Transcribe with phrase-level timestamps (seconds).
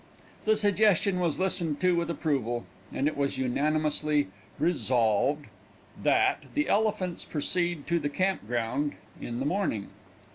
[0.45, 5.45] The suggestion was listened to with approval, and it was unanimously Resolved,
[6.01, 9.89] that the Elephants proceed to the campground in the morning.